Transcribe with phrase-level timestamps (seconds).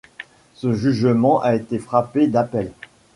[0.55, 2.71] Ce jugement a été frappé d'appel.